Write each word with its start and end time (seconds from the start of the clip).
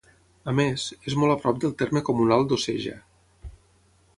A 0.51 0.53
més, 0.59 0.85
és 1.11 1.17
molt 1.23 1.33
a 1.33 1.35
prop 1.43 1.59
del 1.65 1.75
terme 1.83 2.03
comunal 2.09 2.49
d'Oceja. 2.53 2.99